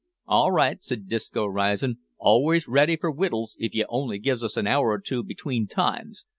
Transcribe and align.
"All 0.25 0.51
right," 0.51 0.81
said 0.81 1.07
Disco, 1.07 1.45
rising; 1.45 1.97
"always 2.17 2.67
ready 2.67 2.95
for 2.97 3.11
wittles 3.11 3.55
if 3.59 3.75
you 3.75 3.85
only 3.87 4.17
gives 4.17 4.43
us 4.43 4.57
an 4.57 4.65
hour 4.65 4.87
or 4.87 4.99
two 4.99 5.23
between 5.23 5.67
times. 5.67 6.25